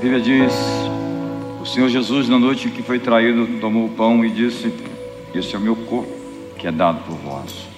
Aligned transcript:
Bíblia 0.00 0.18
diz: 0.18 0.54
O 1.60 1.66
Senhor 1.66 1.90
Jesus, 1.90 2.26
na 2.26 2.38
noite 2.38 2.68
em 2.68 2.70
que 2.70 2.82
foi 2.82 2.98
traído, 2.98 3.60
tomou 3.60 3.84
o 3.84 3.90
pão 3.90 4.24
e 4.24 4.30
disse: 4.30 4.72
Esse 5.34 5.54
é 5.54 5.58
o 5.58 5.60
meu 5.60 5.76
corpo, 5.76 6.10
que 6.58 6.66
é 6.66 6.72
dado 6.72 7.04
por 7.04 7.16
vós. 7.16 7.68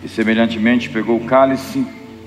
E 0.00 0.08
semelhantemente 0.08 0.88
pegou 0.88 1.16
o 1.16 1.24
cálice 1.24 1.84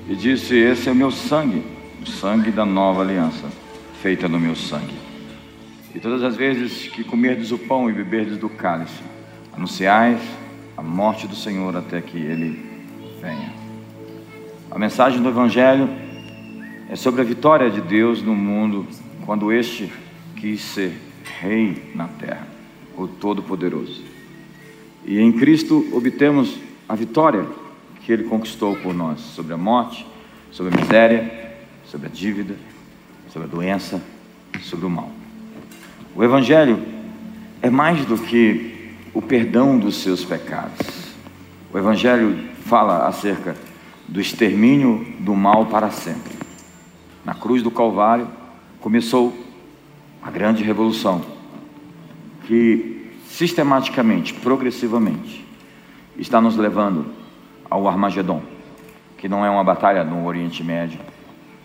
e 0.09 0.13
disse: 0.13 0.57
Esse 0.57 0.89
é 0.89 0.91
o 0.91 0.95
meu 0.95 1.09
sangue, 1.09 1.63
o 2.01 2.05
sangue 2.05 2.51
da 2.51 2.65
nova 2.65 3.01
aliança, 3.01 3.47
feita 4.01 4.27
no 4.27 4.37
meu 4.37 4.57
sangue. 4.57 4.99
E 5.95 6.01
todas 6.01 6.21
as 6.21 6.35
vezes 6.35 6.89
que 6.89 7.01
comerdes 7.01 7.53
o 7.53 7.57
pão 7.57 7.89
e 7.89 7.93
beberdes 7.93 8.37
do 8.37 8.49
cálice, 8.49 9.01
anunciais 9.55 10.19
a 10.75 10.81
morte 10.83 11.25
do 11.27 11.35
Senhor 11.35 11.77
até 11.77 12.01
que 12.01 12.17
ele 12.17 12.59
venha. 13.21 13.53
A 14.69 14.77
mensagem 14.77 15.21
do 15.21 15.29
Evangelho 15.29 15.89
é 16.89 16.95
sobre 16.97 17.21
a 17.21 17.23
vitória 17.23 17.69
de 17.69 17.79
Deus 17.79 18.21
no 18.21 18.35
mundo 18.35 18.85
quando 19.29 19.53
este 19.53 19.93
quis 20.37 20.59
ser 20.59 20.91
rei 21.39 21.91
na 21.93 22.07
terra, 22.07 22.47
o 22.97 23.07
Todo-Poderoso. 23.07 24.01
E 25.05 25.19
em 25.19 25.31
Cristo 25.31 25.87
obtemos 25.93 26.57
a 26.87 26.95
vitória 26.95 27.45
que 28.01 28.11
ele 28.11 28.23
conquistou 28.23 28.75
por 28.77 28.91
nós 28.91 29.19
sobre 29.19 29.53
a 29.53 29.57
morte, 29.57 30.03
sobre 30.49 30.73
a 30.73 30.81
miséria, 30.81 31.53
sobre 31.85 32.07
a 32.07 32.09
dívida, 32.09 32.55
sobre 33.31 33.47
a 33.47 33.51
doença, 33.51 34.01
sobre 34.61 34.87
o 34.87 34.89
mal. 34.89 35.11
O 36.15 36.23
Evangelho 36.23 36.81
é 37.61 37.69
mais 37.69 38.03
do 38.05 38.17
que 38.17 38.95
o 39.13 39.21
perdão 39.21 39.77
dos 39.77 39.97
seus 39.97 40.25
pecados. 40.25 41.13
O 41.71 41.77
Evangelho 41.77 42.35
fala 42.65 43.07
acerca 43.07 43.55
do 44.07 44.19
extermínio 44.19 45.05
do 45.19 45.35
mal 45.35 45.67
para 45.67 45.91
sempre. 45.91 46.33
Na 47.23 47.35
cruz 47.35 47.61
do 47.61 47.69
Calvário 47.69 48.38
começou 48.79 49.33
a 50.21 50.31
grande 50.31 50.63
revolução 50.63 51.21
que 52.45 53.11
sistematicamente, 53.27 54.33
progressivamente, 54.33 55.45
está 56.17 56.41
nos 56.41 56.57
levando 56.57 57.05
ao 57.69 57.87
Armagedon, 57.87 58.41
que 59.17 59.29
não 59.29 59.45
é 59.45 59.49
uma 59.49 59.63
batalha 59.63 60.03
no 60.03 60.25
Oriente 60.25 60.63
Médio, 60.63 60.99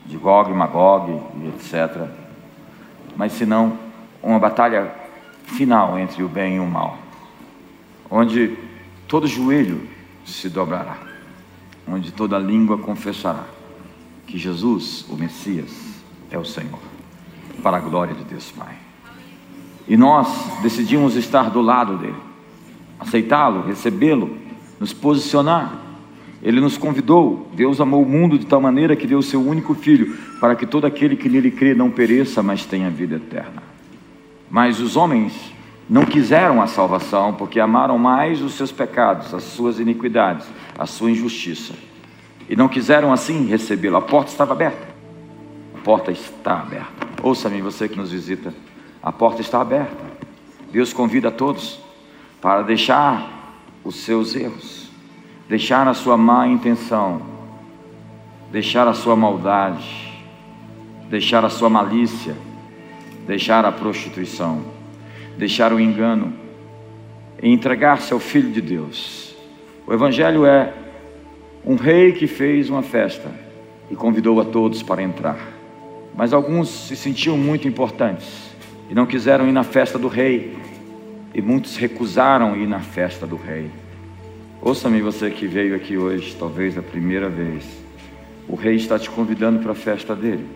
de 0.06 0.16
Gog 0.16 0.52
Magog 0.52 1.20
etc., 1.48 2.08
mas 3.16 3.32
senão 3.32 3.78
uma 4.22 4.38
batalha 4.38 4.92
final 5.44 5.98
entre 5.98 6.22
o 6.22 6.28
bem 6.28 6.56
e 6.56 6.60
o 6.60 6.66
mal, 6.66 6.98
onde 8.10 8.56
todo 9.08 9.26
joelho 9.26 9.88
se 10.24 10.48
dobrará, 10.48 10.98
onde 11.86 12.12
toda 12.12 12.38
língua 12.38 12.78
confessará 12.78 13.44
que 14.26 14.38
Jesus, 14.38 15.06
o 15.08 15.16
Messias, 15.16 16.02
é 16.30 16.38
o 16.38 16.44
Senhor, 16.44 16.80
para 17.64 17.78
a 17.78 17.80
glória 17.80 18.14
de 18.14 18.22
Deus 18.24 18.52
Pai. 18.52 18.74
E 19.88 19.96
nós 19.96 20.28
decidimos 20.62 21.16
estar 21.16 21.48
do 21.50 21.62
lado 21.62 21.96
dele, 21.96 22.14
aceitá-lo, 23.00 23.66
recebê-lo, 23.66 24.36
nos 24.78 24.92
posicionar. 24.92 25.72
Ele 26.42 26.60
nos 26.60 26.76
convidou, 26.76 27.50
Deus 27.54 27.80
amou 27.80 28.02
o 28.02 28.08
mundo 28.08 28.38
de 28.38 28.44
tal 28.44 28.60
maneira 28.60 28.94
que 28.94 29.06
deu 29.06 29.18
o 29.18 29.22
seu 29.22 29.40
único 29.40 29.74
filho, 29.74 30.14
para 30.38 30.54
que 30.54 30.66
todo 30.66 30.86
aquele 30.86 31.16
que 31.16 31.26
nele 31.26 31.50
crê 31.50 31.74
não 31.74 31.90
pereça, 31.90 32.42
mas 32.42 32.66
tenha 32.66 32.90
vida 32.90 33.16
eterna. 33.16 33.62
Mas 34.50 34.78
os 34.78 34.94
homens 34.94 35.32
não 35.88 36.04
quiseram 36.04 36.60
a 36.60 36.66
salvação, 36.66 37.32
porque 37.32 37.58
amaram 37.58 37.96
mais 37.96 38.42
os 38.42 38.52
seus 38.54 38.70
pecados, 38.70 39.32
as 39.32 39.42
suas 39.42 39.80
iniquidades, 39.80 40.46
a 40.78 40.84
sua 40.84 41.10
injustiça. 41.10 41.72
E 42.48 42.54
não 42.54 42.68
quiseram 42.68 43.10
assim 43.10 43.46
recebê-lo. 43.46 43.96
A 43.96 44.02
porta 44.02 44.30
estava 44.30 44.52
aberta. 44.52 44.86
A 45.74 45.78
porta 45.78 46.12
está 46.12 46.60
aberta. 46.60 47.03
Ouça-me, 47.24 47.62
você 47.62 47.88
que 47.88 47.96
nos 47.96 48.12
visita. 48.12 48.52
A 49.02 49.10
porta 49.10 49.40
está 49.40 49.58
aberta. 49.58 50.04
Deus 50.70 50.92
convida 50.92 51.28
a 51.28 51.30
todos 51.30 51.80
para 52.38 52.60
deixar 52.60 53.64
os 53.82 53.96
seus 53.96 54.36
erros, 54.36 54.90
deixar 55.48 55.88
a 55.88 55.94
sua 55.94 56.18
má 56.18 56.46
intenção, 56.46 57.22
deixar 58.52 58.86
a 58.86 58.92
sua 58.92 59.16
maldade, 59.16 60.22
deixar 61.08 61.42
a 61.46 61.48
sua 61.48 61.70
malícia, 61.70 62.36
deixar 63.26 63.64
a 63.64 63.72
prostituição, 63.72 64.62
deixar 65.38 65.72
o 65.72 65.80
engano 65.80 66.30
e 67.42 67.48
entregar-se 67.48 68.12
ao 68.12 68.20
Filho 68.20 68.52
de 68.52 68.60
Deus. 68.60 69.34
O 69.86 69.94
Evangelho 69.94 70.44
é 70.44 70.74
um 71.64 71.76
rei 71.76 72.12
que 72.12 72.26
fez 72.26 72.68
uma 72.68 72.82
festa 72.82 73.32
e 73.90 73.96
convidou 73.96 74.42
a 74.42 74.44
todos 74.44 74.82
para 74.82 75.02
entrar. 75.02 75.53
Mas 76.14 76.32
alguns 76.32 76.68
se 76.68 76.96
sentiam 76.96 77.36
muito 77.36 77.66
importantes 77.66 78.54
e 78.88 78.94
não 78.94 79.06
quiseram 79.06 79.48
ir 79.48 79.52
na 79.52 79.64
festa 79.64 79.98
do 79.98 80.08
rei, 80.08 80.56
e 81.34 81.42
muitos 81.42 81.76
recusaram 81.76 82.56
ir 82.56 82.66
na 82.66 82.80
festa 82.80 83.26
do 83.26 83.36
rei. 83.36 83.68
Ouça-me, 84.62 85.00
você 85.02 85.30
que 85.30 85.46
veio 85.46 85.74
aqui 85.74 85.96
hoje, 85.98 86.36
talvez 86.38 86.78
a 86.78 86.82
primeira 86.82 87.28
vez. 87.28 87.64
O 88.48 88.54
rei 88.54 88.76
está 88.76 88.98
te 88.98 89.10
convidando 89.10 89.58
para 89.58 89.72
a 89.72 89.74
festa 89.74 90.14
dele, 90.14 90.46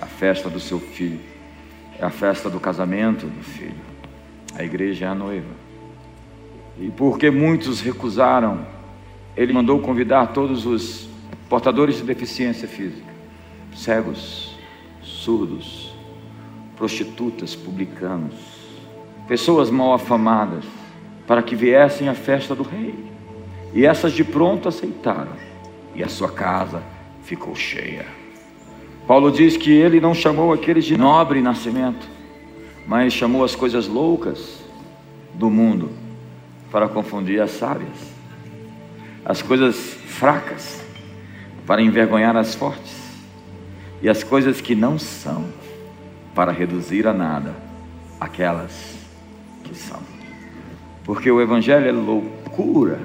a 0.00 0.06
festa 0.06 0.48
do 0.48 0.60
seu 0.60 0.78
filho, 0.78 1.20
é 1.98 2.04
a 2.04 2.10
festa 2.10 2.48
do 2.48 2.60
casamento 2.60 3.26
do 3.26 3.42
filho. 3.42 3.74
A 4.54 4.62
igreja 4.62 5.06
é 5.06 5.08
a 5.08 5.14
noiva. 5.14 5.70
E 6.78 6.90
porque 6.90 7.30
muitos 7.30 7.80
recusaram, 7.80 8.64
ele 9.36 9.52
mandou 9.52 9.80
convidar 9.80 10.28
todos 10.28 10.64
os 10.64 11.08
portadores 11.48 11.96
de 11.96 12.04
deficiência 12.04 12.68
física, 12.68 13.10
cegos, 13.74 14.49
surdos, 15.20 15.94
prostitutas, 16.76 17.54
publicanos, 17.54 18.34
pessoas 19.28 19.70
mal 19.70 19.92
afamadas, 19.92 20.64
para 21.26 21.42
que 21.42 21.54
viessem 21.54 22.08
à 22.08 22.14
festa 22.14 22.54
do 22.54 22.62
rei. 22.62 22.94
E 23.72 23.86
essas 23.86 24.12
de 24.12 24.24
pronto 24.24 24.68
aceitaram, 24.68 25.32
e 25.94 26.02
a 26.02 26.08
sua 26.08 26.30
casa 26.30 26.82
ficou 27.22 27.54
cheia. 27.54 28.06
Paulo 29.06 29.30
diz 29.30 29.56
que 29.56 29.70
ele 29.70 30.00
não 30.00 30.14
chamou 30.14 30.52
aqueles 30.52 30.84
de 30.84 30.96
nobre 30.96 31.40
nascimento, 31.40 32.08
mas 32.86 33.12
chamou 33.12 33.44
as 33.44 33.54
coisas 33.54 33.86
loucas 33.86 34.64
do 35.34 35.50
mundo 35.50 35.90
para 36.70 36.88
confundir 36.88 37.40
as 37.40 37.50
sábias, 37.50 38.12
as 39.24 39.42
coisas 39.42 39.76
fracas 39.76 40.84
para 41.66 41.82
envergonhar 41.82 42.36
as 42.36 42.54
fortes, 42.54 42.99
e 44.02 44.08
as 44.08 44.22
coisas 44.22 44.60
que 44.60 44.74
não 44.74 44.98
são 44.98 45.44
para 46.34 46.52
reduzir 46.52 47.06
a 47.06 47.12
nada 47.12 47.54
aquelas 48.20 48.94
que 49.64 49.74
são. 49.74 50.00
Porque 51.04 51.30
o 51.30 51.40
Evangelho 51.40 51.88
é 51.88 51.92
loucura 51.92 53.00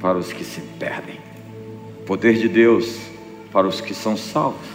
para 0.00 0.18
os 0.18 0.32
que 0.32 0.44
se 0.44 0.60
perdem, 0.78 1.18
poder 2.04 2.34
de 2.34 2.48
Deus 2.48 3.00
para 3.52 3.66
os 3.66 3.80
que 3.80 3.94
são 3.94 4.16
salvos. 4.16 4.66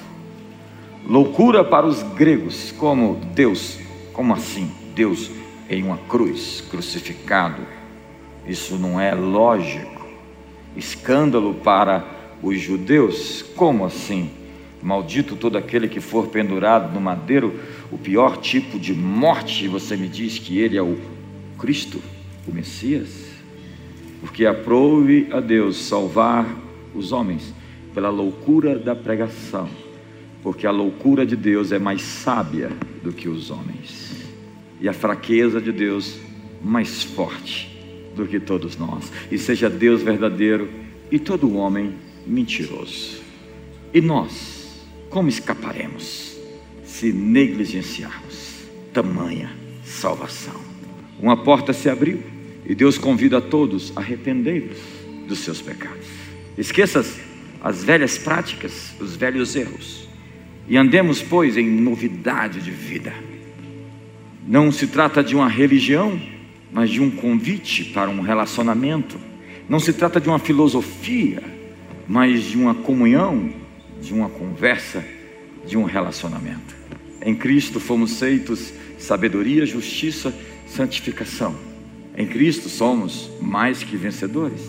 Loucura 1.07 1.63
para 1.63 1.85
os 1.85 2.03
gregos, 2.03 2.71
como 2.71 3.15
Deus, 3.33 3.79
como 4.13 4.33
assim? 4.33 4.71
Deus 4.93 5.31
em 5.69 5.83
uma 5.83 5.97
cruz, 5.97 6.61
crucificado. 6.69 7.61
Isso 8.45 8.75
não 8.75 8.99
é 8.99 9.13
lógico. 9.13 10.01
Escândalo 10.75 11.53
para 11.53 12.05
os 12.41 12.59
judeus, 12.59 13.41
como 13.55 13.85
assim? 13.85 14.29
Maldito 14.81 15.35
todo 15.35 15.57
aquele 15.57 15.87
que 15.87 15.99
for 15.99 16.27
pendurado 16.27 16.93
no 16.93 16.99
madeiro, 16.99 17.59
o 17.91 17.97
pior 17.97 18.37
tipo 18.37 18.79
de 18.79 18.93
morte, 18.93 19.67
você 19.67 19.95
me 19.95 20.07
diz 20.07 20.39
que 20.39 20.57
ele 20.57 20.77
é 20.77 20.81
o 20.81 20.97
Cristo, 21.59 22.01
o 22.47 22.53
Messias? 22.53 23.29
Porque 24.19 24.45
aprove 24.45 25.27
a 25.31 25.39
Deus 25.39 25.77
salvar 25.77 26.47
os 26.95 27.11
homens 27.11 27.53
pela 27.93 28.09
loucura 28.09 28.77
da 28.77 28.95
pregação, 28.95 29.69
porque 30.41 30.65
a 30.65 30.71
loucura 30.71 31.25
de 31.25 31.35
Deus 31.35 31.71
é 31.71 31.79
mais 31.79 32.01
sábia 32.01 32.71
do 33.03 33.11
que 33.11 33.29
os 33.29 33.51
homens, 33.51 34.25
e 34.79 34.89
a 34.89 34.93
fraqueza 34.93 35.61
de 35.61 35.71
Deus 35.71 36.19
mais 36.63 37.03
forte 37.03 37.69
do 38.15 38.25
que 38.25 38.39
todos 38.39 38.77
nós, 38.77 39.11
e 39.31 39.37
seja 39.37 39.69
Deus 39.69 40.01
verdadeiro 40.01 40.69
e 41.11 41.19
todo 41.19 41.55
homem 41.55 41.93
mentiroso. 42.25 43.21
E 43.93 43.99
nós, 43.99 44.50
como 45.11 45.29
escaparemos 45.29 46.37
se 46.85 47.11
negligenciarmos 47.11 48.63
tamanha 48.93 49.51
salvação? 49.83 50.55
Uma 51.19 51.37
porta 51.37 51.73
se 51.73 51.89
abriu 51.89 52.23
e 52.65 52.73
Deus 52.73 52.97
convida 52.97 53.37
a 53.37 53.41
todos 53.41 53.95
a 53.95 53.99
arrependei-vos 53.99 54.77
dos 55.27 55.39
seus 55.39 55.61
pecados. 55.61 56.07
Esqueças 56.57 57.19
as 57.61 57.83
velhas 57.83 58.17
práticas, 58.17 58.95
os 58.99 59.15
velhos 59.15 59.55
erros, 59.55 60.09
e 60.67 60.77
andemos, 60.77 61.21
pois, 61.21 61.57
em 61.57 61.69
novidade 61.69 62.59
de 62.61 62.71
vida. 62.71 63.13
Não 64.47 64.71
se 64.71 64.87
trata 64.87 65.23
de 65.23 65.35
uma 65.35 65.47
religião, 65.47 66.19
mas 66.71 66.89
de 66.89 67.01
um 67.01 67.11
convite 67.11 67.85
para 67.85 68.09
um 68.09 68.21
relacionamento. 68.21 69.19
Não 69.69 69.79
se 69.79 69.93
trata 69.93 70.19
de 70.19 70.27
uma 70.27 70.39
filosofia, 70.39 71.43
mas 72.07 72.45
de 72.45 72.57
uma 72.57 72.73
comunhão 72.73 73.60
de 74.01 74.13
uma 74.13 74.29
conversa, 74.29 75.05
de 75.65 75.77
um 75.77 75.83
relacionamento. 75.83 76.75
Em 77.23 77.35
Cristo 77.35 77.79
fomos 77.79 78.19
feitos 78.19 78.73
sabedoria, 78.97 79.65
justiça, 79.65 80.33
santificação. 80.67 81.55
Em 82.17 82.25
Cristo 82.27 82.67
somos 82.67 83.31
mais 83.39 83.83
que 83.83 83.95
vencedores, 83.95 84.61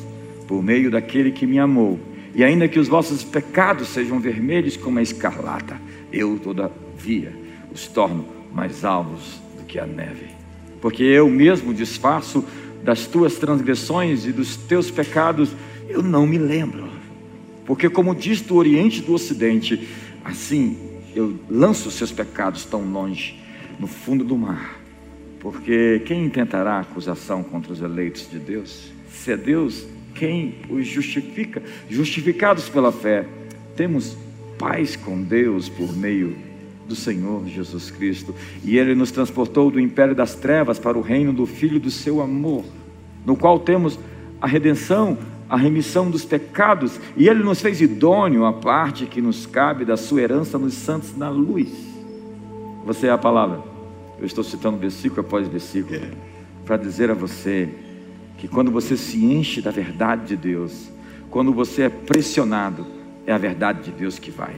por 0.47 0.63
meio 0.63 0.91
daquele 0.91 1.33
que 1.33 1.47
me 1.47 1.59
amou. 1.59 1.99
E 2.35 2.45
ainda 2.45 2.69
que 2.69 2.79
os 2.79 2.89
vossos 2.89 3.25
pecados 3.25 3.89
sejam 3.89 4.21
vermelhos 4.21 4.77
como 4.77 4.99
a 4.99 5.03
escarlata, 5.03 5.81
eu, 6.13 6.39
todavia, 6.39 7.35
os 7.73 7.87
torno 7.87 8.27
mais 8.53 8.85
alvos 8.85 9.41
do 9.59 9.65
que 9.65 9.79
a 9.79 9.87
neve. 9.87 10.27
Porque 10.81 11.03
eu 11.03 11.29
mesmo 11.29 11.73
desfaço 11.73 12.45
das 12.83 13.07
tuas 13.07 13.37
transgressões 13.37 14.27
e 14.27 14.33
dos 14.33 14.57
teus 14.57 14.91
pecados, 14.91 15.51
eu 15.89 16.03
não 16.03 16.27
me 16.27 16.39
lembro. 16.39 17.02
Porque, 17.65 17.89
como 17.89 18.15
diz 18.15 18.41
do 18.41 18.57
Oriente 18.57 19.01
e 19.01 19.03
do 19.03 19.15
Ocidente, 19.15 19.89
assim 20.25 20.77
eu 21.15 21.39
lanço 21.49 21.89
os 21.89 21.95
seus 21.95 22.11
pecados 22.11 22.65
tão 22.65 22.91
longe, 22.91 23.39
no 23.79 23.87
fundo 23.87 24.25
do 24.25 24.37
mar. 24.37 24.81
Porque 25.41 26.03
quem 26.07 26.25
intentará 26.25 26.81
acusação 26.81 27.43
contra 27.43 27.73
os 27.73 27.83
eleitos 27.83 28.29
de 28.31 28.39
Deus? 28.39 28.93
Se 29.11 29.33
é 29.33 29.37
Deus 29.37 29.87
quem 30.15 30.55
os 30.71 30.87
justifica, 30.87 31.63
justificados 31.89 32.69
pela 32.69 32.93
fé, 32.93 33.27
temos 33.77 34.17
paz 34.59 34.95
com 34.95 35.21
Deus 35.21 35.69
por 35.69 35.97
meio 35.97 36.37
do 36.87 36.95
Senhor 36.95 37.47
Jesus 37.49 37.91
Cristo, 37.91 38.35
e 38.65 38.77
Ele 38.77 38.95
nos 38.95 39.11
transportou 39.11 39.71
do 39.71 39.81
império 39.81 40.15
das 40.15 40.35
trevas 40.35 40.79
para 40.79 40.99
o 40.99 41.01
reino 41.01 41.33
do 41.33 41.47
Filho 41.47 41.81
do 41.81 41.91
seu 41.91 42.21
amor, 42.21 42.65
no 43.25 43.37
qual 43.37 43.59
temos 43.59 43.99
a 44.41 44.47
redenção, 44.47 45.19
a 45.53 45.57
remissão 45.59 46.11
dos 46.11 46.25
pecados, 46.25 46.99
e 47.15 47.29
Ele 47.29 47.45
nos 47.45 47.61
fez 47.61 47.79
idôneo 47.83 48.47
a 48.47 48.55
parte 48.55 49.05
que 49.05 49.21
nos 49.21 49.45
cabe 49.45 49.85
da 49.85 49.99
sua 49.99 50.23
herança 50.23 50.59
nos 50.59 50.73
santos 50.73 51.15
na 51.15 51.29
luz. 51.29 51.69
Você 52.87 53.09
é 53.09 53.11
a 53.11 53.19
palavra. 53.19 53.63
Eu 54.19 54.25
estou 54.25 54.43
citando 54.43 54.79
versículo 54.79 55.21
após 55.21 55.47
versículo 55.47 56.01
para 56.65 56.79
dizer 56.79 57.11
a 57.11 57.15
você 57.15 57.69
que 58.39 58.49
quando 58.49 58.71
você 58.71 58.97
se 58.97 59.23
enche 59.23 59.61
da 59.61 59.71
verdade 59.71 60.29
de 60.29 60.37
Deus, 60.39 60.91
quando 61.29 61.53
você 61.53 61.83
é 61.83 61.89
pressionado, 61.91 62.87
é 63.27 63.33
a 63.35 63.37
verdade 63.37 63.83
de 63.83 63.91
Deus 63.91 64.19
que 64.19 64.31
vai. 64.31 64.57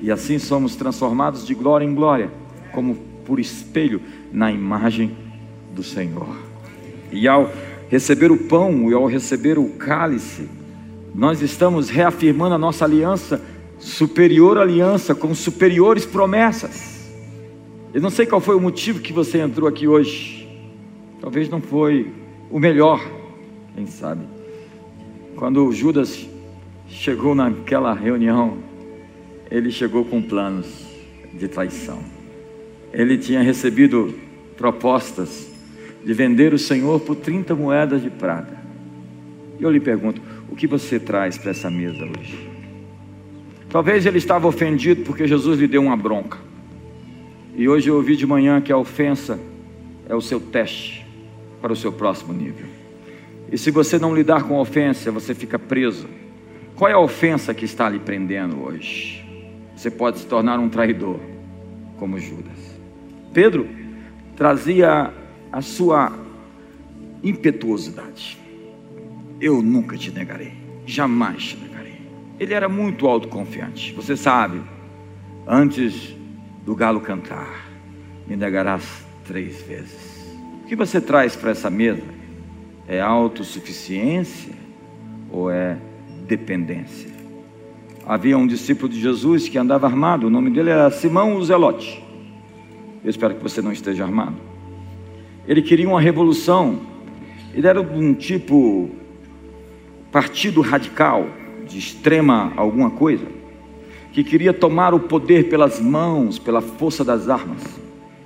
E 0.00 0.10
assim 0.10 0.40
somos 0.40 0.74
transformados 0.74 1.46
de 1.46 1.54
glória 1.54 1.84
em 1.84 1.94
glória, 1.94 2.32
como 2.72 2.96
por 3.24 3.38
espelho 3.38 4.02
na 4.32 4.50
imagem 4.50 5.16
do 5.72 5.84
Senhor. 5.84 6.36
E 7.12 7.28
ao 7.28 7.48
receber 7.88 8.30
o 8.30 8.36
pão 8.36 8.90
e 8.90 8.94
ao 8.94 9.06
receber 9.06 9.58
o 9.58 9.70
cálice, 9.70 10.48
nós 11.14 11.40
estamos 11.40 11.88
reafirmando 11.88 12.54
a 12.54 12.58
nossa 12.58 12.84
aliança, 12.84 13.42
superior 13.78 14.58
aliança, 14.58 15.14
com 15.14 15.34
superiores 15.34 16.04
promessas. 16.04 16.96
Eu 17.94 18.00
não 18.02 18.10
sei 18.10 18.26
qual 18.26 18.40
foi 18.40 18.54
o 18.54 18.60
motivo 18.60 19.00
que 19.00 19.12
você 19.12 19.38
entrou 19.38 19.68
aqui 19.68 19.88
hoje. 19.88 20.46
Talvez 21.20 21.48
não 21.48 21.60
foi 21.60 22.12
o 22.50 22.58
melhor, 22.58 23.00
quem 23.74 23.86
sabe. 23.86 24.22
Quando 25.34 25.72
Judas 25.72 26.26
chegou 26.88 27.34
naquela 27.34 27.94
reunião, 27.94 28.58
ele 29.50 29.70
chegou 29.70 30.04
com 30.04 30.20
planos 30.20 30.66
de 31.32 31.48
traição. 31.48 32.00
Ele 32.92 33.16
tinha 33.16 33.42
recebido 33.42 34.14
propostas 34.56 35.45
de 36.06 36.14
vender 36.14 36.54
o 36.54 36.58
Senhor 36.58 37.00
por 37.00 37.16
30 37.16 37.52
moedas 37.56 38.00
de 38.00 38.08
prata. 38.08 38.56
E 39.58 39.64
eu 39.64 39.70
lhe 39.72 39.80
pergunto: 39.80 40.22
o 40.48 40.54
que 40.54 40.68
você 40.68 41.00
traz 41.00 41.36
para 41.36 41.50
essa 41.50 41.68
mesa 41.68 42.04
hoje? 42.04 42.48
Talvez 43.68 44.06
ele 44.06 44.18
estava 44.18 44.46
ofendido 44.46 45.02
porque 45.02 45.26
Jesus 45.26 45.58
lhe 45.58 45.66
deu 45.66 45.82
uma 45.82 45.96
bronca. 45.96 46.38
E 47.56 47.68
hoje 47.68 47.88
eu 47.88 47.96
ouvi 47.96 48.14
de 48.14 48.24
manhã 48.24 48.60
que 48.60 48.70
a 48.70 48.76
ofensa 48.76 49.40
é 50.08 50.14
o 50.14 50.20
seu 50.20 50.38
teste 50.38 51.04
para 51.60 51.72
o 51.72 51.76
seu 51.76 51.90
próximo 51.90 52.32
nível. 52.32 52.66
E 53.50 53.58
se 53.58 53.72
você 53.72 53.98
não 53.98 54.14
lidar 54.14 54.44
com 54.44 54.56
a 54.56 54.60
ofensa, 54.60 55.10
você 55.10 55.34
fica 55.34 55.58
preso. 55.58 56.06
Qual 56.76 56.88
é 56.88 56.94
a 56.94 57.00
ofensa 57.00 57.52
que 57.52 57.64
está 57.64 57.88
lhe 57.88 57.98
prendendo 57.98 58.62
hoje? 58.62 59.24
Você 59.74 59.90
pode 59.90 60.20
se 60.20 60.26
tornar 60.26 60.60
um 60.60 60.68
traidor, 60.68 61.18
como 61.98 62.16
Judas. 62.20 62.78
Pedro 63.32 63.66
trazia 64.36 65.12
a 65.52 65.60
sua 65.60 66.12
impetuosidade. 67.22 68.38
Eu 69.40 69.62
nunca 69.62 69.96
te 69.96 70.10
negarei, 70.10 70.52
jamais 70.86 71.44
te 71.44 71.56
negarei. 71.56 72.00
Ele 72.38 72.54
era 72.54 72.68
muito 72.68 73.06
autoconfiante. 73.06 73.92
Você 73.94 74.16
sabe, 74.16 74.60
antes 75.46 76.14
do 76.64 76.74
galo 76.74 77.00
cantar, 77.00 77.68
me 78.26 78.36
negarás 78.36 79.04
três 79.24 79.62
vezes. 79.62 80.26
O 80.64 80.66
que 80.66 80.76
você 80.76 81.00
traz 81.00 81.36
para 81.36 81.50
essa 81.50 81.70
mesa? 81.70 82.02
É 82.88 83.00
autossuficiência 83.00 84.54
ou 85.30 85.50
é 85.50 85.78
dependência? 86.26 87.16
havia 88.06 88.38
um 88.38 88.46
discípulo 88.46 88.88
de 88.88 89.00
Jesus 89.00 89.48
que 89.48 89.58
andava 89.58 89.86
armado, 89.86 90.28
o 90.28 90.30
nome 90.30 90.50
dele 90.50 90.70
era 90.70 90.88
Simão 90.90 91.36
o 91.36 91.44
Zelote. 91.44 92.02
Eu 93.02 93.10
espero 93.10 93.34
que 93.34 93.42
você 93.42 93.60
não 93.60 93.72
esteja 93.72 94.04
armado. 94.04 94.36
Ele 95.46 95.62
queria 95.62 95.88
uma 95.88 96.00
revolução, 96.00 96.80
ele 97.54 97.66
era 97.66 97.80
um 97.80 98.14
tipo 98.14 98.90
partido 100.10 100.60
radical, 100.60 101.26
de 101.66 101.78
extrema 101.78 102.52
alguma 102.56 102.90
coisa, 102.90 103.26
que 104.12 104.22
queria 104.22 104.52
tomar 104.52 104.94
o 104.94 105.00
poder 105.00 105.48
pelas 105.48 105.80
mãos, 105.80 106.38
pela 106.38 106.60
força 106.60 107.04
das 107.04 107.28
armas. 107.28 107.62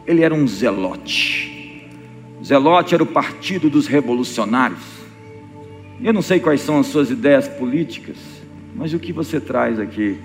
Ele 0.07 0.23
era 0.23 0.35
um 0.35 0.47
zelote. 0.47 1.89
Zelote 2.45 2.95
era 2.95 3.03
o 3.03 3.07
partido 3.07 3.69
dos 3.69 3.87
revolucionários. 3.87 5.01
Eu 6.03 6.13
não 6.13 6.23
sei 6.23 6.41
quais 6.41 6.61
são 6.61 6.79
as 6.79 6.87
suas 6.87 7.11
ideias 7.11 7.49
políticas, 7.49 8.17
mas 8.75 8.95
o 8.95 8.99
que 8.99 9.13
você 9.13 9.39
traz 9.41 9.79
aqui 9.79 10.17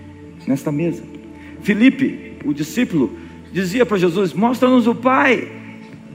nesta 0.48 0.72
mesa? 0.72 1.04
Filipe, 1.62 2.38
o 2.46 2.54
discípulo, 2.54 3.12
dizia 3.52 3.86
para 3.86 3.98
Jesus: 3.98 4.34
Mostra-nos 4.34 4.88
o 4.88 4.96
Pai. 4.96 5.65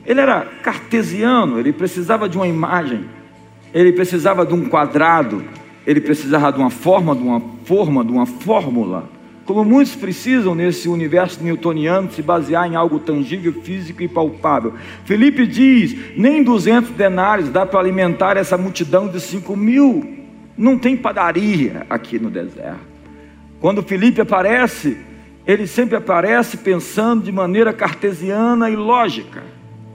Ele 0.05 0.21
era 0.21 0.47
cartesiano, 0.63 1.59
ele 1.59 1.73
precisava 1.73 2.29
de 2.29 2.37
uma 2.37 2.49
imagem, 2.49 3.05
ele 3.73 3.93
precisava 3.93 4.45
de 4.47 4.55
um 4.55 4.69
quadrado, 4.69 5.45
ele 5.87 6.01
precisava 6.01 6.53
de 6.53 6.59
uma 6.59 6.71
forma, 6.71 7.15
de 7.15 7.23
uma 7.23 7.41
forma, 7.65 8.05
de 8.05 8.13
uma 8.13 8.27
fórmula. 8.27 9.09
Como 9.45 9.65
muitos 9.65 9.97
precisam 9.97 10.55
nesse 10.55 10.89
universo 10.89 11.43
newtoniano 11.43 12.11
se 12.13 12.23
basear 12.23 12.71
em 12.71 12.77
algo 12.77 13.01
tangível, 13.01 13.53
físico 13.63 14.03
e 14.03 14.07
palpável. 14.07 14.75
Felipe 15.05 15.47
diz: 15.47 16.17
nem 16.17 16.43
200 16.43 16.91
denários 16.91 17.49
dá 17.49 17.67
para 17.67 17.81
alimentar 17.81 18.37
essa 18.37 18.57
multidão 18.57 19.09
de 19.09 19.21
5 19.21 19.57
mil. 19.57 20.19
Não 20.57 20.79
tem 20.79 20.97
padaria 20.97 21.87
aqui 21.91 22.19
no 22.19 22.31
deserto. 22.31 22.79
Quando 23.61 23.83
Felipe 23.83 24.21
aparece, 24.21 24.97
ele 25.47 25.67
sempre 25.67 25.97
aparece 25.97 26.59
pensando 26.59 27.25
de 27.25 27.33
maneira 27.33 27.73
cartesiana 27.73 28.71
e 28.71 28.77
lógica. 28.77 29.43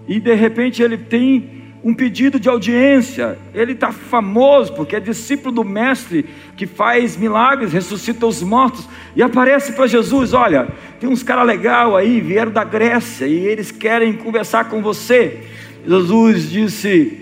E 0.07 0.19
de 0.19 0.33
repente 0.33 0.81
ele 0.81 0.97
tem 0.97 1.63
um 1.83 1.93
pedido 1.93 2.39
de 2.39 2.49
audiência. 2.49 3.37
Ele 3.53 3.73
está 3.73 3.91
famoso 3.91 4.73
porque 4.73 4.95
é 4.95 4.99
discípulo 4.99 5.53
do 5.53 5.63
mestre 5.63 6.25
que 6.57 6.65
faz 6.65 7.15
milagres, 7.15 7.71
ressuscita 7.71 8.25
os 8.25 8.41
mortos 8.41 8.89
e 9.15 9.21
aparece 9.21 9.73
para 9.73 9.85
Jesus: 9.85 10.33
Olha, 10.33 10.67
tem 10.99 11.07
uns 11.07 11.21
caras 11.21 11.45
legal 11.45 11.95
aí, 11.95 12.19
vieram 12.19 12.51
da 12.51 12.63
Grécia 12.63 13.27
e 13.27 13.35
eles 13.35 13.71
querem 13.71 14.13
conversar 14.13 14.69
com 14.69 14.81
você. 14.81 15.43
Jesus 15.87 16.49
disse: 16.49 17.19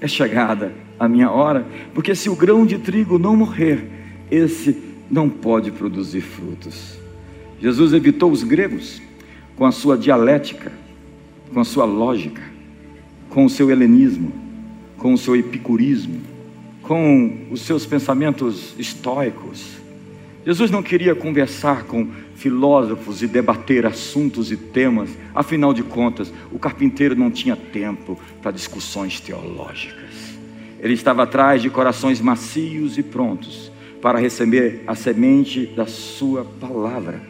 É 0.00 0.08
chegada 0.08 0.72
a 0.98 1.06
minha 1.06 1.30
hora, 1.30 1.66
porque 1.94 2.14
se 2.14 2.30
o 2.30 2.36
grão 2.36 2.64
de 2.64 2.78
trigo 2.78 3.18
não 3.18 3.36
morrer, 3.36 3.86
esse 4.30 4.76
não 5.10 5.28
pode 5.28 5.70
produzir 5.70 6.22
frutos. 6.22 6.98
Jesus 7.60 7.92
evitou 7.92 8.30
os 8.30 8.42
gregos 8.42 9.02
com 9.56 9.66
a 9.66 9.72
sua 9.72 9.98
dialética, 9.98 10.72
com 11.52 11.60
a 11.60 11.64
sua 11.64 11.84
lógica, 11.84 12.42
com 13.28 13.44
o 13.44 13.50
seu 13.50 13.70
helenismo, 13.70 14.32
com 14.96 15.12
o 15.12 15.18
seu 15.18 15.34
epicurismo, 15.34 16.20
com 16.82 17.46
os 17.50 17.62
seus 17.62 17.86
pensamentos 17.86 18.74
estoicos. 18.78 19.78
Jesus 20.44 20.70
não 20.70 20.82
queria 20.82 21.14
conversar 21.14 21.84
com 21.84 22.08
filósofos 22.34 23.22
e 23.22 23.26
debater 23.26 23.84
assuntos 23.84 24.50
e 24.50 24.56
temas, 24.56 25.10
afinal 25.34 25.74
de 25.74 25.82
contas, 25.82 26.32
o 26.50 26.58
carpinteiro 26.58 27.14
não 27.14 27.30
tinha 27.30 27.54
tempo 27.54 28.18
para 28.40 28.50
discussões 28.50 29.20
teológicas. 29.20 30.38
Ele 30.80 30.94
estava 30.94 31.24
atrás 31.24 31.60
de 31.60 31.68
corações 31.68 32.20
macios 32.20 32.96
e 32.96 33.02
prontos 33.02 33.70
para 34.00 34.18
receber 34.18 34.82
a 34.86 34.94
semente 34.94 35.66
da 35.66 35.86
sua 35.86 36.44
palavra, 36.44 37.20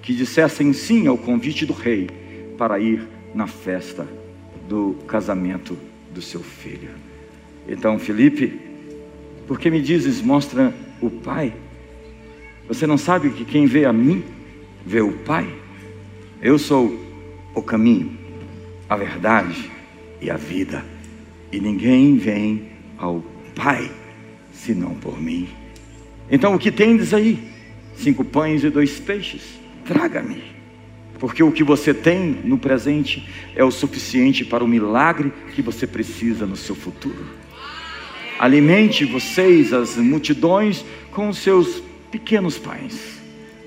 que 0.00 0.14
dissessem 0.14 0.72
sim 0.72 1.06
ao 1.06 1.18
convite 1.18 1.66
do 1.66 1.74
rei 1.74 2.08
para 2.56 2.80
ir 2.80 3.15
na 3.36 3.46
festa 3.46 4.08
do 4.66 4.96
casamento 5.06 5.76
do 6.10 6.22
seu 6.22 6.40
filho. 6.40 6.88
Então, 7.68 7.98
Felipe, 7.98 8.58
por 9.46 9.60
que 9.60 9.70
me 9.70 9.80
dizes, 9.80 10.22
mostra 10.22 10.72
o 11.02 11.10
Pai? 11.10 11.52
Você 12.66 12.86
não 12.86 12.96
sabe 12.96 13.28
que 13.30 13.44
quem 13.44 13.66
vê 13.66 13.84
a 13.84 13.92
mim, 13.92 14.24
ver 14.84 15.02
o 15.02 15.12
Pai. 15.18 15.46
Eu 16.40 16.58
sou 16.58 16.98
o 17.54 17.62
caminho, 17.62 18.16
a 18.88 18.96
verdade 18.96 19.70
e 20.20 20.30
a 20.30 20.36
vida, 20.36 20.82
e 21.52 21.60
ninguém 21.60 22.16
vem 22.16 22.70
ao 22.96 23.22
Pai 23.54 23.90
senão 24.50 24.94
por 24.94 25.20
mim. 25.20 25.46
Então 26.30 26.54
o 26.54 26.58
que 26.58 26.72
tendes 26.72 27.12
aí? 27.12 27.38
Cinco 27.96 28.24
pães 28.24 28.64
e 28.64 28.70
dois 28.70 28.98
peixes? 28.98 29.42
Traga-me. 29.84 30.55
Porque 31.18 31.42
o 31.42 31.50
que 31.50 31.64
você 31.64 31.94
tem 31.94 32.40
no 32.44 32.58
presente 32.58 33.26
é 33.54 33.64
o 33.64 33.70
suficiente 33.70 34.44
para 34.44 34.62
o 34.62 34.68
milagre 34.68 35.32
que 35.54 35.62
você 35.62 35.86
precisa 35.86 36.46
no 36.46 36.56
seu 36.56 36.74
futuro. 36.74 37.24
Alimente 38.38 39.04
vocês, 39.04 39.72
as 39.72 39.96
multidões, 39.96 40.84
com 41.10 41.28
os 41.28 41.38
seus 41.38 41.82
pequenos 42.10 42.58
pães 42.58 43.18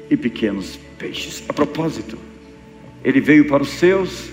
e 0.10 0.15
pequenos 0.15 0.79
peixes. 0.98 1.44
A 1.50 1.53
propósito, 1.53 2.18
ele 3.03 3.20
veio 3.20 3.48
para 3.48 3.63
os 3.63 3.70
seus, 3.70 4.29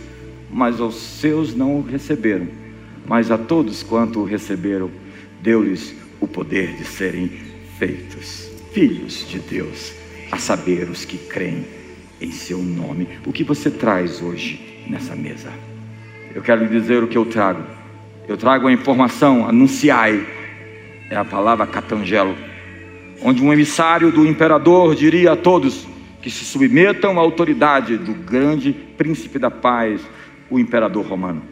mas 0.51 0.79
os 0.79 0.97
seus 0.97 1.55
não 1.55 1.77
o 1.77 1.83
receberam. 1.83 2.49
Mas 3.07 3.31
a 3.31 3.39
todos 3.39 3.83
quanto 3.83 4.21
o 4.21 4.25
receberam, 4.25 4.91
deu-lhes 5.41 5.95
o 6.21 6.27
poder 6.27 6.75
de 6.77 6.85
serem 6.85 7.31
feitos 7.79 8.47
filhos 8.77 9.27
de 9.27 9.39
Deus, 9.39 9.95
a 10.31 10.37
saber, 10.37 10.91
os 10.91 11.07
que 11.07 11.17
creem 11.17 11.65
em 12.21 12.31
seu 12.31 12.59
nome. 12.59 13.09
O 13.27 13.33
que 13.33 13.45
você 13.45 13.71
traz 13.71 14.23
hoje 14.23 14.85
nessa 14.89 15.15
mesa? 15.15 15.51
Eu 16.35 16.43
quero 16.43 16.65
lhe 16.65 16.69
dizer 16.69 17.03
o 17.03 17.09
que 17.09 17.19
eu 17.19 17.25
trago. 17.25 17.63
Eu 18.29 18.37
trago 18.37 18.67
a 18.67 18.73
informação, 18.73 19.49
anunciai, 19.49 20.27
é 21.09 21.17
a 21.17 21.25
palavra 21.25 21.67
catangelo, 21.67 22.37
onde 23.23 23.43
um 23.43 23.53
emissário 23.53 24.11
do 24.11 24.27
imperador 24.27 24.95
diria 24.95 25.33
a 25.33 25.37
todos 25.37 25.87
que 26.21 26.31
se 26.31 26.45
submetam 26.45 27.19
à 27.19 27.23
autoridade 27.23 27.97
do 27.97 28.13
grande 28.13 28.73
príncipe 28.73 29.39
da 29.39 29.51
paz, 29.51 30.01
o 30.51 30.59
imperador 30.59 31.07
romano. 31.07 31.43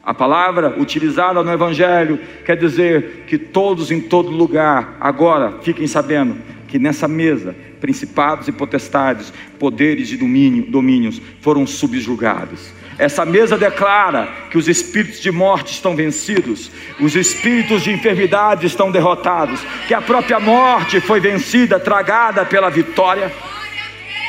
A 0.00 0.14
palavra 0.14 0.80
utilizada 0.80 1.42
no 1.42 1.52
Evangelho 1.52 2.20
quer 2.44 2.56
dizer 2.56 3.24
que 3.26 3.36
todos 3.36 3.90
em 3.90 4.00
todo 4.00 4.30
lugar, 4.30 4.96
agora, 5.00 5.58
fiquem 5.62 5.88
sabendo 5.88 6.36
nessa 6.78 7.06
mesa, 7.06 7.54
principados 7.80 8.48
e 8.48 8.52
potestades, 8.52 9.32
poderes 9.58 10.10
e 10.10 10.16
domínio, 10.16 10.70
domínios 10.70 11.20
foram 11.40 11.66
subjugados. 11.66 12.72
Essa 12.98 13.26
mesa 13.26 13.58
declara 13.58 14.26
que 14.50 14.56
os 14.56 14.68
espíritos 14.68 15.20
de 15.20 15.30
morte 15.30 15.72
estão 15.72 15.94
vencidos, 15.94 16.70
os 16.98 17.14
espíritos 17.14 17.82
de 17.82 17.92
enfermidade 17.92 18.66
estão 18.66 18.90
derrotados, 18.90 19.60
que 19.86 19.92
a 19.92 20.00
própria 20.00 20.40
morte 20.40 21.00
foi 21.00 21.20
vencida, 21.20 21.78
tragada 21.78 22.44
pela 22.46 22.70
vitória. 22.70 23.30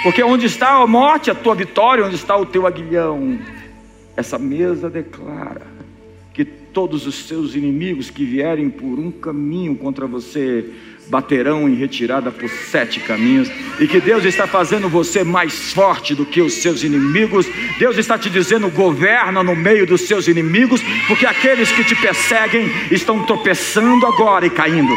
Porque 0.04 0.22
onde 0.22 0.46
está 0.46 0.82
a 0.82 0.88
morte, 0.88 1.32
a 1.32 1.36
tua 1.36 1.56
vitória, 1.56 2.06
onde 2.06 2.16
está 2.16 2.36
o 2.36 2.46
teu 2.46 2.68
aguilhão? 2.68 3.40
Essa 4.18 4.38
mesa 4.38 4.90
declara 4.90 5.77
que 6.38 6.46
todos 6.46 7.08
os 7.08 7.28
seus 7.28 7.56
inimigos 7.56 8.12
que 8.12 8.24
vierem 8.24 8.70
por 8.70 9.00
um 9.00 9.10
caminho 9.10 9.76
contra 9.76 10.06
você 10.06 10.70
baterão 11.08 11.68
em 11.68 11.74
retirada 11.74 12.30
por 12.30 12.48
sete 12.48 13.00
caminhos, 13.00 13.50
e 13.80 13.88
que 13.88 14.00
Deus 14.00 14.24
está 14.24 14.46
fazendo 14.46 14.88
você 14.88 15.24
mais 15.24 15.74
forte 15.74 16.14
do 16.14 16.28
que 16.28 16.40
os 16.40 16.54
seus 16.54 16.84
inimigos. 16.84 17.48
Deus 17.80 17.98
está 17.98 18.20
te 18.20 18.30
dizendo: 18.30 18.70
governa 18.70 19.42
no 19.42 19.56
meio 19.56 19.88
dos 19.88 20.02
seus 20.02 20.28
inimigos, 20.28 20.80
porque 21.08 21.26
aqueles 21.26 21.72
que 21.72 21.84
te 21.84 21.96
perseguem 21.96 22.70
estão 22.92 23.26
tropeçando 23.26 24.06
agora 24.06 24.46
e 24.46 24.52
caindo. 24.52 24.94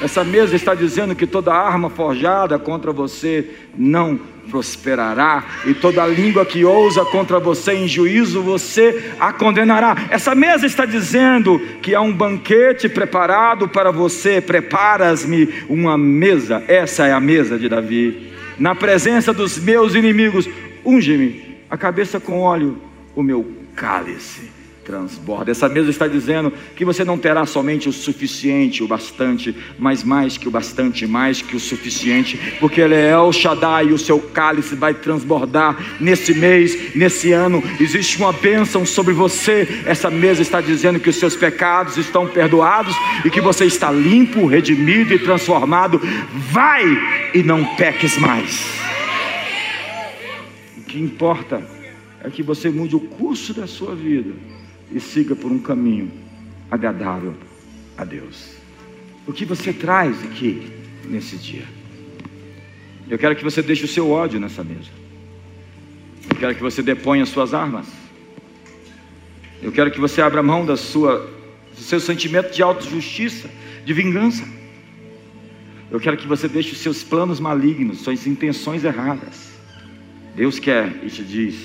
Essa 0.00 0.22
mesa 0.22 0.54
está 0.54 0.74
dizendo 0.74 1.14
que 1.14 1.26
toda 1.26 1.52
arma 1.52 1.90
forjada 1.90 2.58
contra 2.58 2.92
você 2.92 3.50
não 3.76 4.18
prosperará, 4.48 5.44
e 5.66 5.74
toda 5.74 6.06
língua 6.06 6.46
que 6.46 6.64
ousa 6.64 7.04
contra 7.04 7.38
você 7.38 7.74
em 7.74 7.86
juízo, 7.86 8.42
você 8.42 9.12
a 9.20 9.32
condenará. 9.32 9.94
Essa 10.08 10.34
mesa 10.34 10.64
está 10.66 10.86
dizendo 10.86 11.60
que 11.82 11.94
há 11.94 12.00
um 12.00 12.12
banquete 12.12 12.88
preparado 12.88 13.68
para 13.68 13.90
você. 13.90 14.40
Preparas-me 14.40 15.52
uma 15.68 15.98
mesa, 15.98 16.64
essa 16.66 17.06
é 17.06 17.12
a 17.12 17.20
mesa 17.20 17.58
de 17.58 17.68
Davi, 17.68 18.32
na 18.58 18.74
presença 18.74 19.34
dos 19.34 19.58
meus 19.58 19.94
inimigos. 19.94 20.48
Unge-me 20.84 21.58
a 21.68 21.76
cabeça 21.76 22.18
com 22.18 22.40
óleo, 22.40 22.78
o 23.14 23.22
meu 23.22 23.46
cálice 23.74 24.57
transborda. 24.88 25.50
Essa 25.50 25.68
mesa 25.68 25.90
está 25.90 26.08
dizendo 26.08 26.50
que 26.74 26.82
você 26.82 27.04
não 27.04 27.18
terá 27.18 27.44
somente 27.44 27.90
o 27.90 27.92
suficiente, 27.92 28.82
o 28.82 28.88
bastante, 28.88 29.54
mas 29.78 30.02
mais 30.02 30.38
que 30.38 30.48
o 30.48 30.50
bastante, 30.50 31.06
mais 31.06 31.42
que 31.42 31.54
o 31.54 31.60
suficiente, 31.60 32.56
porque 32.58 32.80
Ele 32.80 32.94
é 32.94 33.10
El 33.10 33.30
Shaddai 33.30 33.88
e 33.88 33.92
o 33.92 33.98
seu 33.98 34.18
cálice 34.18 34.74
vai 34.74 34.94
transbordar 34.94 35.76
nesse 36.00 36.32
mês, 36.32 36.96
nesse 36.96 37.32
ano. 37.32 37.62
Existe 37.78 38.16
uma 38.16 38.32
bênção 38.32 38.86
sobre 38.86 39.12
você. 39.12 39.82
Essa 39.84 40.10
mesa 40.10 40.40
está 40.40 40.58
dizendo 40.62 40.98
que 40.98 41.10
os 41.10 41.16
seus 41.16 41.36
pecados 41.36 41.98
estão 41.98 42.26
perdoados 42.26 42.96
e 43.26 43.30
que 43.30 43.42
você 43.42 43.66
está 43.66 43.92
limpo, 43.92 44.46
redimido 44.46 45.12
e 45.12 45.18
transformado. 45.18 46.00
Vai 46.50 46.84
e 47.34 47.42
não 47.42 47.62
peques 47.76 48.16
mais. 48.16 48.64
O 50.78 50.82
que 50.84 50.98
importa 50.98 51.62
é 52.24 52.30
que 52.30 52.42
você 52.42 52.70
mude 52.70 52.96
o 52.96 53.00
curso 53.00 53.52
da 53.52 53.66
sua 53.66 53.94
vida 53.94 54.32
e 54.92 55.00
siga 55.00 55.36
por 55.36 55.50
um 55.52 55.58
caminho 55.58 56.10
agradável 56.70 57.34
a 57.96 58.04
Deus. 58.04 58.56
O 59.26 59.32
que 59.32 59.44
você 59.44 59.72
traz 59.72 60.22
aqui 60.24 60.70
nesse 61.04 61.36
dia? 61.36 61.64
Eu 63.08 63.18
quero 63.18 63.36
que 63.36 63.44
você 63.44 63.62
deixe 63.62 63.84
o 63.84 63.88
seu 63.88 64.10
ódio 64.10 64.38
nessa 64.38 64.62
mesa. 64.62 64.90
Eu 66.30 66.36
quero 66.36 66.54
que 66.54 66.62
você 66.62 66.82
deponha 66.82 67.24
suas 67.26 67.54
armas. 67.54 67.86
Eu 69.62 69.72
quero 69.72 69.90
que 69.90 70.00
você 70.00 70.22
abra 70.22 70.42
mão 70.42 70.64
da 70.64 70.76
sua, 70.76 71.30
do 71.74 71.80
seu 71.80 72.00
sentimento 72.00 72.54
de 72.54 72.62
autojustiça, 72.62 73.50
de 73.84 73.92
vingança. 73.92 74.46
Eu 75.90 75.98
quero 75.98 76.16
que 76.16 76.26
você 76.26 76.46
deixe 76.48 76.72
os 76.72 76.78
seus 76.78 77.02
planos 77.02 77.40
malignos, 77.40 78.00
suas 78.00 78.26
intenções 78.26 78.84
erradas. 78.84 79.48
Deus 80.36 80.58
quer 80.58 81.00
e 81.02 81.08
te 81.08 81.24
diz: 81.24 81.56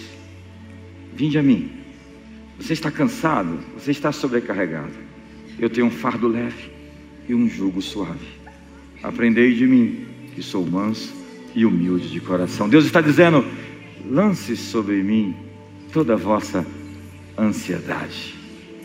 Vinde 1.13 1.38
a 1.38 1.44
mim 1.44 1.83
você 2.60 2.74
está 2.74 2.92
cansado? 2.92 3.60
Você 3.78 3.92
está 3.92 4.12
sobrecarregado? 4.12 4.94
Eu 5.60 5.70
tenho 5.70 5.88
um 5.88 5.92
fardo 5.92 6.28
leve 6.28 6.72
e 7.28 7.34
um 7.34 7.50
jugo 7.50 7.82
suave. 7.82 8.28
Aprendei 9.02 9.54
de 9.54 9.66
mim, 9.66 10.06
que 10.34 10.42
sou 10.42 10.66
manso 10.66 11.14
e 11.56 11.66
humilde 11.66 12.10
de 12.10 12.20
coração. 12.20 12.70
Deus 12.70 12.86
está 12.86 13.02
dizendo: 13.02 13.46
lance 14.06 14.56
sobre 14.56 15.02
mim 15.04 15.36
toda 15.92 16.14
a 16.14 16.18
vossa 16.18 16.66
ansiedade, 17.38 18.36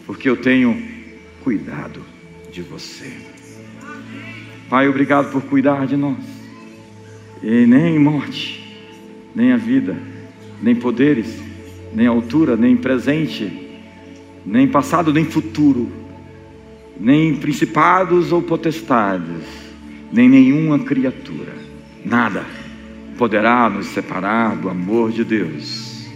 porque 0.07 0.29
eu 0.29 0.37
tenho 0.37 0.83
cuidado 1.43 2.03
de 2.51 2.63
você. 2.63 3.13
Pai, 4.69 4.89
obrigado 4.89 5.31
por 5.31 5.43
cuidar 5.43 5.87
de 5.87 5.97
nós. 5.97 6.19
E 7.43 7.67
nem 7.67 7.99
morte, 7.99 8.77
nem 9.35 9.53
a 9.53 9.57
vida, 9.57 9.97
nem 10.61 10.75
poderes, 10.75 11.48
nem 11.95 12.07
altura, 12.07 12.57
nem 12.57 12.77
presente, 12.77 13.51
nem 14.45 14.69
passado, 14.69 15.13
nem 15.13 15.25
futuro, 15.25 15.91
nem 16.99 17.37
principados 17.37 18.33
ou 18.33 18.43
potestades, 18.43 19.45
nem 20.13 20.29
nenhuma 20.29 20.79
criatura, 20.79 21.55
nada 22.05 22.45
poderá 23.19 23.69
nos 23.69 23.87
separar 23.89 24.57
do 24.57 24.69
amor 24.69 25.11
de 25.11 25.25
Deus, 25.25 26.07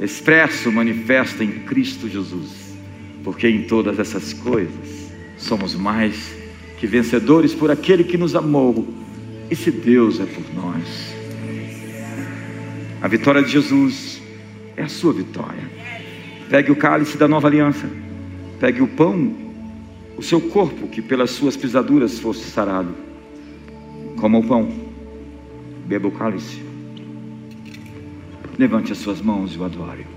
expresso, 0.00 0.72
manifesto 0.72 1.44
em 1.44 1.50
Cristo 1.60 2.08
Jesus, 2.08 2.76
porque 3.22 3.48
em 3.48 3.62
todas 3.62 4.00
essas 4.00 4.32
coisas 4.32 5.12
somos 5.38 5.76
mais 5.76 6.34
que 6.76 6.86
vencedores 6.88 7.54
por 7.54 7.70
aquele 7.70 8.02
que 8.02 8.18
nos 8.18 8.34
amou, 8.34 8.86
e 9.48 9.54
se 9.54 9.70
Deus 9.70 10.18
é 10.20 10.26
por 10.26 10.42
nós. 10.54 11.14
A 13.00 13.06
vitória 13.06 13.42
de 13.42 13.52
Jesus 13.52 14.13
é 14.76 14.82
a 14.82 14.88
sua 14.88 15.12
vitória. 15.12 15.62
Pegue 16.48 16.70
o 16.70 16.76
cálice 16.76 17.16
da 17.16 17.26
nova 17.26 17.48
aliança, 17.48 17.88
pegue 18.60 18.82
o 18.82 18.88
pão, 18.88 19.34
o 20.16 20.22
seu 20.22 20.40
corpo, 20.40 20.88
que 20.88 21.02
pelas 21.02 21.30
suas 21.30 21.56
pisaduras 21.56 22.18
fosse 22.18 22.44
sarado. 22.44 22.94
Coma 24.20 24.38
o 24.38 24.46
pão, 24.46 24.70
beba 25.86 26.08
o 26.08 26.12
cálice. 26.12 26.62
Levante 28.58 28.92
as 28.92 28.98
suas 28.98 29.20
mãos 29.20 29.54
e 29.54 29.58
o 29.58 29.64
adore. 29.64 30.13